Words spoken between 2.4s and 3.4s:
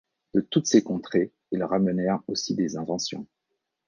des inventions.